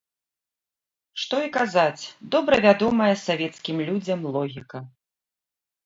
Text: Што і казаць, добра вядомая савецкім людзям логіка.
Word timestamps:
Што 1.23 1.35
і 1.49 1.51
казаць, 1.59 2.03
добра 2.37 2.55
вядомая 2.67 3.13
савецкім 3.27 3.77
людзям 3.93 4.19
логіка. 4.37 4.79